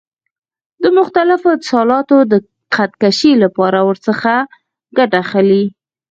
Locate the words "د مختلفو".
0.83-1.47